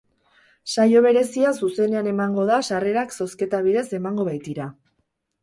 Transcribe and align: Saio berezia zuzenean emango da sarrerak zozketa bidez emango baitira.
Saio 0.75 1.03
berezia 1.05 1.51
zuzenean 1.59 2.09
emango 2.13 2.47
da 2.51 2.57
sarrerak 2.71 3.15
zozketa 3.19 3.61
bidez 3.69 3.85
emango 4.01 4.27
baitira. 4.33 4.69